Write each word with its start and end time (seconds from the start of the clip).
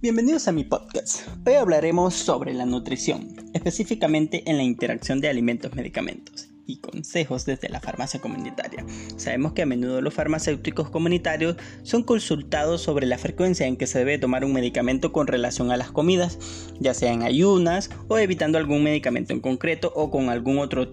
Bienvenidos 0.00 0.46
a 0.46 0.52
mi 0.52 0.62
podcast. 0.62 1.26
Hoy 1.44 1.54
hablaremos 1.54 2.14
sobre 2.14 2.54
la 2.54 2.64
nutrición, 2.64 3.34
específicamente 3.52 4.48
en 4.48 4.56
la 4.56 4.62
interacción 4.62 5.20
de 5.20 5.28
alimentos-medicamentos 5.28 6.50
y 6.68 6.78
consejos 6.78 7.44
desde 7.46 7.68
la 7.68 7.80
farmacia 7.80 8.20
comunitaria. 8.20 8.86
Sabemos 9.16 9.54
que 9.54 9.62
a 9.62 9.66
menudo 9.66 10.00
los 10.00 10.14
farmacéuticos 10.14 10.88
comunitarios 10.90 11.56
son 11.82 12.04
consultados 12.04 12.80
sobre 12.80 13.06
la 13.06 13.18
frecuencia 13.18 13.66
en 13.66 13.76
que 13.76 13.88
se 13.88 13.98
debe 13.98 14.18
tomar 14.18 14.44
un 14.44 14.52
medicamento 14.52 15.10
con 15.10 15.26
relación 15.26 15.72
a 15.72 15.76
las 15.76 15.90
comidas, 15.90 16.38
ya 16.78 16.94
sea 16.94 17.12
en 17.12 17.24
ayunas 17.24 17.90
o 18.06 18.18
evitando 18.18 18.56
algún 18.56 18.84
medicamento 18.84 19.32
en 19.32 19.40
concreto 19.40 19.92
o 19.96 20.12
con 20.12 20.28
algún 20.28 20.58
otro 20.58 20.92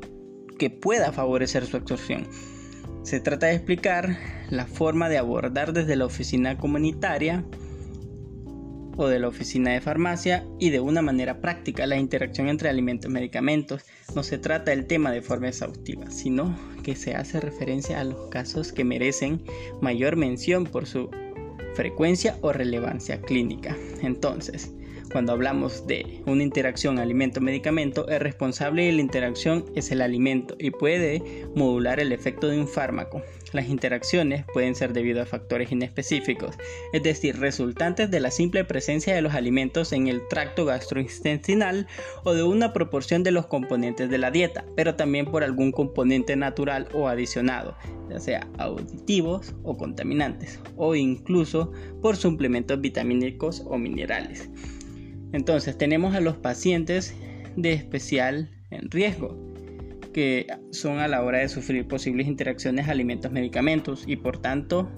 que 0.57 0.71
pueda 0.71 1.11
favorecer 1.11 1.67
su 1.67 1.77
absorción. 1.77 2.27
Se 3.03 3.19
trata 3.19 3.45
de 3.45 3.53
explicar 3.53 4.17
la 4.49 4.65
forma 4.65 5.09
de 5.09 5.19
abordar 5.19 5.73
desde 5.73 5.95
la 5.95 6.05
oficina 6.05 6.57
comunitaria 6.57 7.45
o 8.97 9.07
de 9.07 9.19
la 9.19 9.27
oficina 9.27 9.71
de 9.71 9.81
farmacia 9.81 10.45
y 10.59 10.69
de 10.69 10.79
una 10.79 11.01
manera 11.01 11.41
práctica 11.41 11.87
la 11.87 11.97
interacción 11.97 12.47
entre 12.47 12.69
alimentos 12.69 13.09
y 13.09 13.13
medicamentos. 13.13 13.83
No 14.15 14.23
se 14.23 14.37
trata 14.37 14.71
del 14.71 14.87
tema 14.87 15.11
de 15.11 15.21
forma 15.21 15.49
exhaustiva, 15.49 16.09
sino 16.11 16.57
que 16.83 16.95
se 16.95 17.15
hace 17.15 17.39
referencia 17.39 17.99
a 17.99 18.03
los 18.03 18.29
casos 18.29 18.71
que 18.71 18.83
merecen 18.83 19.43
mayor 19.81 20.15
mención 20.15 20.65
por 20.65 20.85
su 20.85 21.09
frecuencia 21.73 22.37
o 22.41 22.53
relevancia 22.53 23.21
clínica. 23.21 23.75
Entonces, 24.01 24.71
cuando 25.11 25.31
hablamos 25.31 25.87
de 25.87 26.21
una 26.25 26.43
interacción 26.43 26.99
alimento-medicamento, 26.99 28.07
el 28.07 28.19
responsable 28.19 28.85
de 28.85 28.93
la 28.93 29.01
interacción 29.01 29.65
es 29.75 29.91
el 29.91 30.01
alimento 30.01 30.55
y 30.59 30.71
puede 30.71 31.45
modular 31.55 31.99
el 31.99 32.11
efecto 32.11 32.47
de 32.47 32.59
un 32.59 32.67
fármaco. 32.67 33.21
Las 33.53 33.69
interacciones 33.69 34.43
pueden 34.53 34.75
ser 34.75 34.91
debido 34.91 35.21
a 35.21 35.25
factores 35.25 35.71
inespecíficos, 35.71 36.55
es 36.91 37.03
decir, 37.03 37.39
resultantes 37.39 38.11
de 38.11 38.19
la 38.19 38.31
simple 38.31 38.65
presencia 38.65 39.15
de 39.15 39.21
los 39.21 39.33
alimentos 39.33 39.93
en 39.93 40.07
el 40.07 40.27
tracto 40.27 40.65
gastrointestinal 40.65 41.87
o 42.23 42.33
de 42.33 42.43
una 42.43 42.73
proporción 42.73 43.23
de 43.23 43.31
los 43.31 43.45
componentes 43.45 44.09
de 44.09 44.17
la 44.17 44.31
dieta, 44.31 44.65
pero 44.75 44.95
también 44.95 45.25
por 45.25 45.43
algún 45.43 45.71
componente 45.71 46.35
natural 46.35 46.89
o 46.93 47.07
adicionado, 47.07 47.77
ya 48.09 48.19
sea 48.19 48.47
auditivos 48.57 49.55
o 49.63 49.77
contaminantes, 49.77 50.59
o 50.75 50.95
incluso 50.95 51.71
por 52.01 52.17
suplementos 52.17 52.81
vitamínicos 52.81 53.63
o 53.65 53.77
minerales. 53.77 54.49
Entonces 55.35 55.77
tenemos 55.77 56.15
a 56.15 56.21
los 56.21 56.37
pacientes 56.37 57.13
de 57.57 57.73
especial 57.73 58.49
riesgo, 58.89 59.37
que 60.13 60.47
son 60.71 60.99
a 60.99 61.09
la 61.09 61.21
hora 61.23 61.39
de 61.39 61.49
sufrir 61.49 61.85
posibles 61.89 62.27
interacciones 62.27 62.87
alimentos-medicamentos 62.87 64.05
y 64.07 64.15
por 64.15 64.37
tanto 64.37 64.89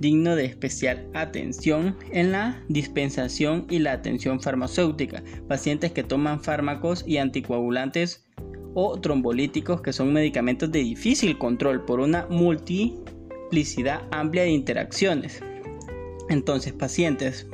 digno 0.00 0.36
de 0.36 0.44
especial 0.44 1.08
atención 1.14 1.96
en 2.12 2.30
la 2.32 2.62
dispensación 2.68 3.66
y 3.70 3.78
la 3.78 3.92
atención 3.92 4.38
farmacéutica, 4.38 5.22
pacientes 5.48 5.92
que 5.92 6.02
toman 6.02 6.42
fármacos 6.42 7.02
y 7.06 7.16
anticoagulantes 7.16 8.26
o 8.74 9.00
trombolíticos 9.00 9.80
que 9.80 9.94
son 9.94 10.12
medicamentos 10.12 10.70
de 10.72 10.80
difícil 10.80 11.38
control 11.38 11.86
por 11.86 12.00
una 12.00 12.26
multiplicidad 12.28 14.02
amplia 14.10 14.42
de 14.42 14.50
interacciones. 14.50 15.42
Entonces, 16.28 16.74
pacientes 16.74 17.46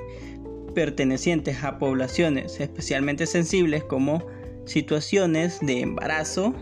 pertenecientes 0.75 1.63
a 1.65 1.79
poblaciones 1.79 2.61
especialmente 2.61 3.27
sensibles 3.27 3.85
como 3.85 4.27
situaciones 4.67 5.59
de 5.61 5.81
embarazo, 5.81 6.55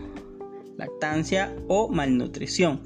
lactancia 0.77 1.55
o 1.67 1.89
malnutrición, 1.89 2.81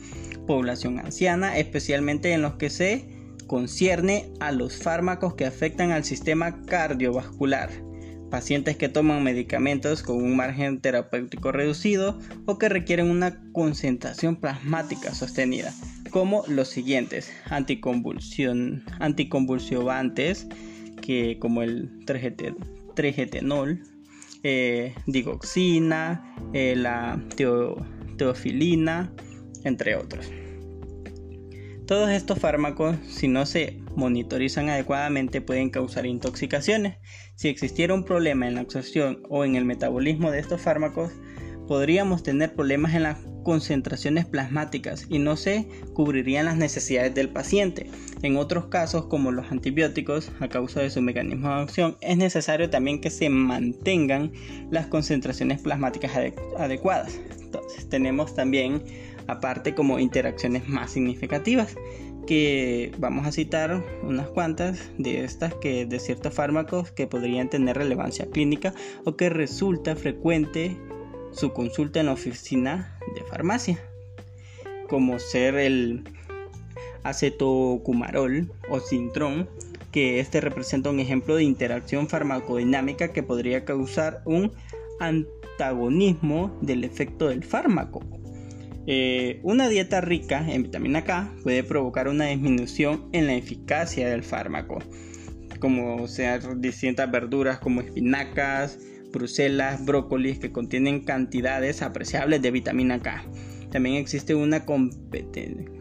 población 0.48 1.00
anciana, 1.00 1.58
especialmente 1.58 2.34
en 2.34 2.42
los 2.42 2.56
que 2.56 2.70
se 2.70 3.08
concierne 3.48 4.32
a 4.40 4.52
los 4.52 4.78
fármacos 4.78 5.36
que 5.36 5.46
afectan 5.46 5.92
al 5.92 6.04
sistema 6.04 6.62
cardiovascular, 6.66 7.70
pacientes 8.30 8.78
que 8.78 8.90
toman 8.90 9.24
medicamentos 9.24 10.02
con 10.02 10.18
un 10.18 10.36
margen 10.36 10.82
terapéutico 10.82 11.52
reducido 11.52 12.18
o 12.46 12.58
que 12.58 12.70
requieren 12.70 13.10
una 13.10 13.44
concentración 13.52 14.38
plasmática 14.38 15.14
sostenida, 15.14 15.72
como 16.10 16.44
los 16.48 16.68
siguientes, 16.70 17.32
anticonvulsión, 17.46 18.84
anticonvulsivantes, 19.00 20.48
que 21.04 21.38
como 21.38 21.62
el 21.62 21.90
3 22.06 22.32
eh, 24.44 24.96
digoxina, 25.06 26.36
eh, 26.54 26.76
la 26.76 27.20
teofilina, 28.18 29.12
entre 29.64 29.96
otros. 29.96 30.32
Todos 31.86 32.10
estos 32.10 32.40
fármacos, 32.40 32.96
si 33.08 33.28
no 33.28 33.46
se 33.46 33.82
monitorizan 33.96 34.70
adecuadamente, 34.70 35.42
pueden 35.42 35.70
causar 35.70 36.06
intoxicaciones. 36.06 36.98
Si 37.36 37.50
existiera 37.50 37.94
un 37.94 38.06
problema 38.06 38.48
en 38.48 38.56
la 38.56 38.62
absorción 38.62 39.24
o 39.30 39.44
en 39.44 39.56
el 39.56 39.66
metabolismo 39.66 40.32
de 40.32 40.40
estos 40.40 40.62
fármacos, 40.62 41.12
podríamos 41.68 42.24
tener 42.24 42.54
problemas 42.54 42.94
en 42.96 43.04
la 43.04 43.20
concentraciones 43.44 44.26
plasmáticas 44.26 45.06
y 45.10 45.20
no 45.20 45.38
se 45.38 45.68
cubrirían 45.94 46.46
las 46.46 46.58
necesidades 46.58 47.14
del 47.14 47.30
paciente. 47.30 47.90
En 48.22 48.38
otros 48.38 48.66
casos, 48.66 49.06
como 49.06 49.32
los 49.32 49.52
antibióticos, 49.52 50.32
a 50.40 50.48
causa 50.48 50.82
de 50.82 50.90
su 50.90 51.02
mecanismo 51.02 51.50
de 51.50 51.62
acción, 51.62 51.98
es 52.02 52.18
necesario 52.18 52.70
también 52.70 53.02
que 53.02 53.10
se 53.10 53.30
mantengan 53.30 54.32
las 54.72 54.88
concentraciones 54.88 55.62
plasmáticas 55.62 56.12
adecuadas. 56.58 57.20
Entonces, 57.40 57.88
tenemos 57.90 58.34
también, 58.34 58.82
aparte, 59.28 59.76
como 59.76 60.00
interacciones 60.00 60.68
más 60.68 60.92
significativas, 60.92 61.76
que 62.26 62.92
vamos 62.98 63.28
a 63.28 63.32
citar 63.32 63.84
unas 64.04 64.30
cuantas 64.30 64.80
de 64.98 65.24
estas 65.24 65.54
que 65.56 65.86
de 65.86 66.00
ciertos 66.00 66.34
fármacos 66.34 66.92
que 66.92 67.08
podrían 67.08 67.50
tener 67.50 67.78
relevancia 67.78 68.26
clínica 68.28 68.74
o 69.04 69.18
que 69.18 69.30
resulta 69.30 69.96
frecuente 69.96 70.78
su 71.34 71.54
consulta 71.54 72.00
en 72.00 72.08
la 72.08 72.14
oficina 72.14 72.98
de 73.16 73.24
farmacia, 73.24 73.80
como 74.88 75.20
ser 75.20 75.56
el 75.56 76.04
acetocumarol 77.04 78.52
o 78.70 78.80
sintrón, 78.80 79.50
que 79.92 80.20
este 80.20 80.42
representa 80.42 80.90
un 80.90 81.00
ejemplo 81.00 81.36
de 81.36 81.44
interacción 81.44 82.08
farmacodinámica 82.08 83.14
que 83.14 83.24
podría 83.24 83.64
causar 83.64 84.22
un 84.26 84.52
antagonismo 85.00 86.58
del 86.62 86.84
efecto 86.84 87.30
del 87.30 87.44
fármaco. 87.44 88.02
Eh, 88.86 89.40
una 89.44 89.70
dieta 89.70 90.02
rica 90.02 90.46
en 90.52 90.64
vitamina 90.64 91.04
K 91.04 91.32
puede 91.44 91.64
provocar 91.64 92.08
una 92.08 92.26
disminución 92.26 93.08
en 93.14 93.28
la 93.28 93.36
eficacia 93.36 94.10
del 94.10 94.24
fármaco, 94.24 94.80
como 95.60 96.08
sean 96.08 96.60
distintas 96.60 97.10
verduras 97.10 97.60
como 97.60 97.80
espinacas, 97.80 98.80
bruselas, 99.14 99.86
brócolis 99.86 100.40
que 100.40 100.52
contienen 100.52 101.06
cantidades 101.06 101.82
apreciables 101.82 102.42
de 102.42 102.52
vitamina 102.52 103.02
K. 103.02 103.24
También 103.72 103.96
existe 103.96 104.36
una, 104.36 104.66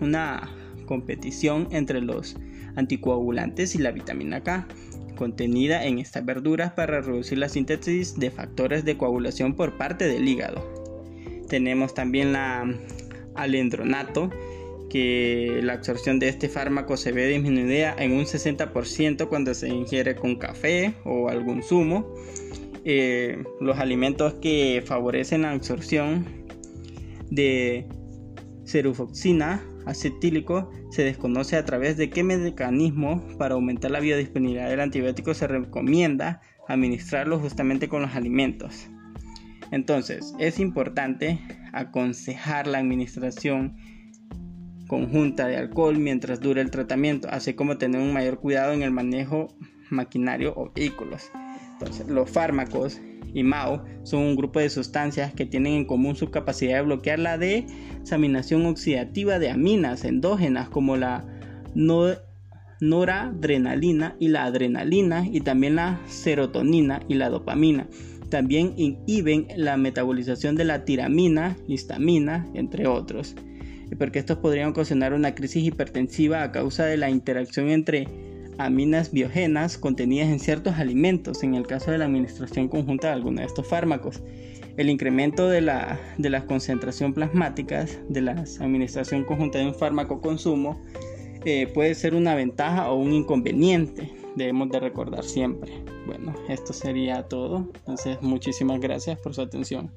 una 0.01 0.49
competición 0.87 1.67
entre 1.73 2.01
los 2.01 2.37
anticoagulantes 2.77 3.75
y 3.75 3.79
la 3.79 3.91
vitamina 3.91 4.43
K 4.43 4.69
contenida 5.17 5.85
en 5.85 5.99
estas 5.99 6.25
verduras 6.25 6.73
para 6.73 7.01
reducir 7.01 7.39
la 7.39 7.49
síntesis 7.49 8.19
de 8.19 8.31
factores 8.31 8.85
de 8.85 8.97
coagulación 8.97 9.55
por 9.55 9.77
parte 9.77 10.07
del 10.07 10.29
hígado. 10.29 10.65
Tenemos 11.49 11.95
también 11.95 12.33
la 12.33 12.73
alendronato, 13.35 14.31
que 14.93 15.61
la 15.63 15.73
absorción 15.73 16.19
de 16.19 16.29
este 16.29 16.51
fármaco 16.51 16.99
se 16.99 17.13
ve 17.13 17.27
disminuida 17.27 17.95
en 17.99 18.13
un 18.13 18.25
60% 18.25 19.27
cuando 19.29 19.55
se 19.55 19.69
ingiere 19.69 20.15
con 20.15 20.37
café 20.37 20.95
o 21.05 21.31
algún 21.31 21.63
zumo. 21.63 22.13
Eh, 22.85 23.45
los 23.61 23.79
alimentos 23.79 24.35
que 24.35 24.83
favorecen 24.85 25.43
la 25.43 25.53
absorción 25.53 26.27
de 27.31 27.87
cerufoxina 28.65 29.63
acetílico 29.87 30.71
se 30.91 31.05
desconoce 31.05 31.57
a 31.57 31.65
través 31.65 31.97
de 31.97 32.11
qué 32.11 32.25
mecanismo 32.25 33.25
para 33.39 33.55
aumentar 33.55 33.93
la 33.93 34.01
biodisponibilidad 34.01 34.69
del 34.69 34.81
antibiótico 34.81 35.33
se 35.33 35.47
recomienda 35.47 36.41
administrarlo 36.69 37.39
justamente 37.39 37.89
con 37.89 38.03
los 38.03 38.15
alimentos. 38.15 38.89
Entonces, 39.71 40.35
es 40.39 40.59
importante 40.59 41.41
aconsejar 41.73 42.67
la 42.67 42.79
administración 42.79 43.77
conjunta 44.89 45.47
de 45.47 45.57
alcohol 45.57 45.99
mientras 45.99 46.41
dure 46.41 46.61
el 46.61 46.71
tratamiento, 46.71 47.29
así 47.31 47.55
como 47.55 47.79
tener 47.79 48.01
un 48.01 48.13
mayor 48.13 48.39
cuidado 48.41 48.73
en 48.73 48.83
el 48.83 48.91
manejo 48.91 49.49
maquinario 49.89 50.53
o 50.57 50.71
vehículos 50.75 51.31
los 52.09 52.31
fármacos 52.31 53.01
y 53.35 53.43
MAO 53.43 53.85
son 54.03 54.21
un 54.21 54.37
grupo 54.37 54.61
de 54.61 54.69
sustancias 54.69 55.33
que 55.33 55.47
tienen 55.47 55.75
en 55.75 55.85
común 55.85 56.17
su 56.17 56.31
capacidad 56.31 56.77
de 56.77 56.83
bloquear 56.83 57.19
la 57.19 57.39
desaminación 57.39 58.67
oxidativa 58.67 59.39
de 59.39 59.51
aminas 59.51 60.05
endógenas 60.05 60.69
como 60.69 60.97
la 60.97 61.25
noradrenalina 62.81 64.17
y 64.19 64.29
la 64.29 64.45
adrenalina 64.45 65.27
y 65.27 65.41
también 65.41 65.77
la 65.77 66.01
serotonina 66.07 67.01
y 67.09 67.15
la 67.15 67.31
dopamina. 67.31 67.87
También 68.29 68.75
inhiben 68.77 69.47
la 69.57 69.77
metabolización 69.77 70.57
de 70.57 70.65
la 70.65 70.85
tiramina, 70.85 71.57
histamina, 71.69 72.49
entre 72.55 72.87
otros, 72.87 73.35
porque 73.99 74.19
estos 74.19 74.39
podrían 74.39 74.71
ocasionar 74.71 75.13
una 75.13 75.35
crisis 75.35 75.65
hipertensiva 75.65 76.43
a 76.43 76.51
causa 76.51 76.87
de 76.87 76.97
la 76.97 77.11
interacción 77.11 77.69
entre 77.69 78.09
aminas 78.65 79.13
biogenas 79.13 79.79
contenidas 79.79 80.29
en 80.29 80.41
ciertos 80.41 80.75
alimentos 80.75 81.43
en 81.43 81.55
el 81.55 81.67
caso 81.67 81.91
de 81.91 81.99
la 81.99 82.05
administración 82.07 82.69
conjunta 82.69 83.09
de 83.09 83.15
alguno 83.15 83.41
de 83.41 83.47
estos 83.47 83.67
fármacos. 83.67 84.23
El 84.77 84.89
incremento 84.89 85.49
de 85.49 85.61
la, 85.61 86.01
de 86.19 86.31
la 86.31 86.47
concentración 86.47 87.13
plasmáticas 87.13 87.99
de 88.09 88.23
la 88.23 88.45
administración 88.61 89.25
conjunta 89.25 89.59
de 89.59 89.67
un 89.67 89.75
fármaco 89.75 90.21
consumo 90.21 90.81
eh, 91.45 91.67
puede 91.67 91.95
ser 91.95 92.15
una 92.15 92.35
ventaja 92.35 92.91
o 92.91 92.97
un 92.97 93.13
inconveniente. 93.13 94.11
Debemos 94.37 94.71
de 94.71 94.81
recordar 94.81 95.25
siempre. 95.25 95.73
Bueno, 96.07 96.35
esto 96.49 96.73
sería 96.73 97.25
todo. 97.25 97.69
Entonces, 97.75 98.21
muchísimas 98.23 98.81
gracias 98.81 99.19
por 99.19 99.35
su 99.35 99.43
atención. 99.43 99.91